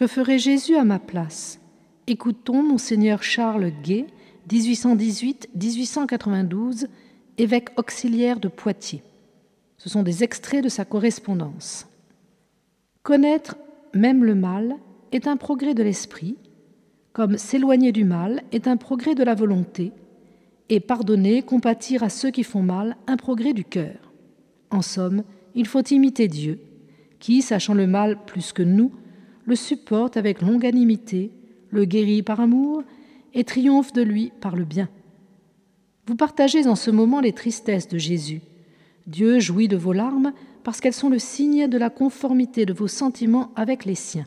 [0.00, 1.60] Que ferait Jésus à ma place?
[2.06, 4.06] Écoutons Monseigneur Charles Gay,
[4.48, 6.86] 1818-1892,
[7.36, 9.02] évêque auxiliaire de Poitiers.
[9.76, 11.86] Ce sont des extraits de sa correspondance.
[13.02, 13.58] Connaître
[13.92, 14.76] même le mal
[15.12, 16.38] est un progrès de l'esprit,
[17.12, 19.92] comme s'éloigner du mal est un progrès de la volonté,
[20.70, 24.14] et pardonner, compatir à ceux qui font mal, un progrès du cœur.
[24.70, 26.58] En somme, il faut imiter Dieu,
[27.18, 28.92] qui, sachant le mal plus que nous,
[29.44, 31.30] le supporte avec longanimité,
[31.70, 32.82] le guérit par amour
[33.34, 34.88] et triomphe de lui par le bien.
[36.06, 38.40] Vous partagez en ce moment les tristesses de Jésus.
[39.06, 40.32] Dieu jouit de vos larmes
[40.64, 44.26] parce qu'elles sont le signe de la conformité de vos sentiments avec les siens.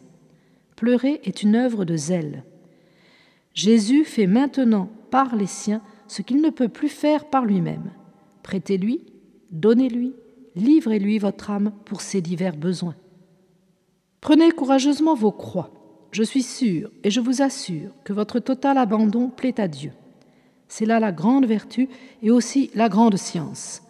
[0.76, 2.44] Pleurer est une œuvre de zèle.
[3.54, 7.92] Jésus fait maintenant par les siens ce qu'il ne peut plus faire par lui-même.
[8.42, 9.02] Prêtez-lui,
[9.52, 10.14] donnez-lui,
[10.56, 12.96] livrez-lui votre âme pour ses divers besoins.
[14.24, 15.70] Prenez courageusement vos croix.
[16.14, 19.92] Je suis sûr et je vous assure que votre total abandon plaît à Dieu.
[20.70, 21.90] C'est là la grande vertu
[22.22, 23.82] et aussi la grande science.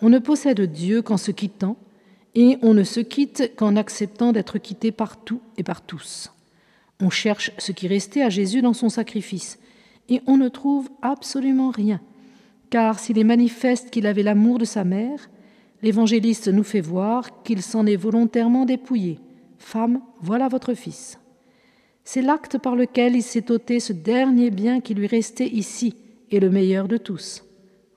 [0.00, 1.76] On ne possède Dieu qu'en se quittant,
[2.34, 6.32] et on ne se quitte qu'en acceptant d'être quitté par tout et par tous.
[7.02, 9.58] On cherche ce qui restait à Jésus dans son sacrifice,
[10.08, 12.00] et on ne trouve absolument rien,
[12.70, 15.28] car s'il est manifeste qu'il avait l'amour de sa mère,
[15.82, 19.20] l'évangéliste nous fait voir qu'il s'en est volontairement dépouillé.
[19.64, 21.18] Femme, voilà votre fils.
[22.04, 25.96] C'est l'acte par lequel il s'est ôté ce dernier bien qui lui restait ici,
[26.30, 27.44] et le meilleur de tous.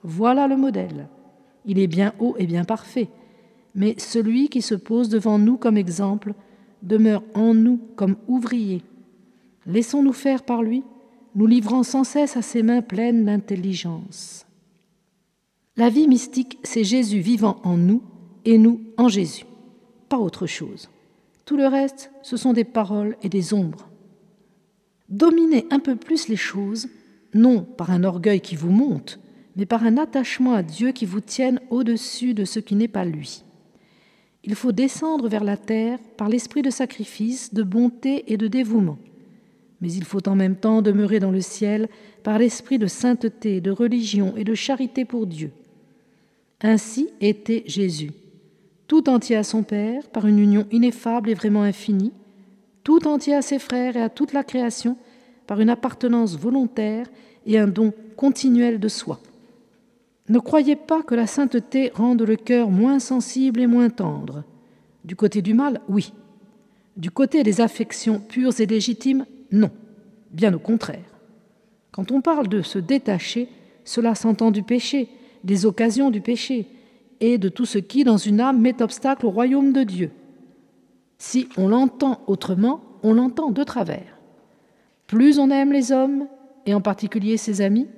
[0.02, 1.08] Voilà le modèle.
[1.66, 3.08] Il est bien haut et bien parfait,
[3.74, 6.32] mais celui qui se pose devant nous comme exemple
[6.82, 8.82] demeure en nous comme ouvrier.
[9.66, 10.82] Laissons-nous faire par lui
[11.34, 14.46] nous livrant sans cesse à ses mains pleines d'intelligence.
[15.76, 18.02] La vie mystique, c'est Jésus vivant en nous
[18.46, 19.44] et nous en Jésus,
[20.08, 20.88] pas autre chose.
[21.48, 23.88] Tout le reste, ce sont des paroles et des ombres.
[25.08, 26.88] Dominez un peu plus les choses,
[27.32, 29.18] non par un orgueil qui vous monte,
[29.56, 33.06] mais par un attachement à Dieu qui vous tienne au-dessus de ce qui n'est pas
[33.06, 33.44] lui.
[34.44, 38.98] Il faut descendre vers la terre par l'esprit de sacrifice, de bonté et de dévouement
[39.80, 41.88] mais il faut en même temps demeurer dans le ciel
[42.22, 45.52] par l'esprit de sainteté, de religion et de charité pour Dieu.
[46.60, 48.10] Ainsi était Jésus,
[48.88, 52.12] tout entier à son Père, par une union ineffable et vraiment infinie,
[52.82, 54.96] tout entier à ses frères et à toute la création,
[55.46, 57.06] par une appartenance volontaire
[57.46, 59.20] et un don continuel de soi.
[60.28, 64.44] Ne croyez pas que la sainteté rende le cœur moins sensible et moins tendre.
[65.04, 66.12] Du côté du mal, oui.
[66.96, 69.70] Du côté des affections pures et légitimes, non,
[70.30, 71.04] bien au contraire.
[71.92, 73.48] Quand on parle de se détacher,
[73.84, 75.08] cela s'entend du péché,
[75.44, 76.66] des occasions du péché,
[77.20, 80.10] et de tout ce qui, dans une âme, met obstacle au royaume de Dieu.
[81.18, 84.18] Si on l'entend autrement, on l'entend de travers.
[85.06, 86.26] Plus on aime les hommes,
[86.66, 87.88] et en particulier ses amis,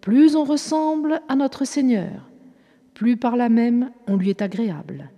[0.00, 2.28] plus on ressemble à notre Seigneur,
[2.94, 5.10] plus par là même on lui est agréable.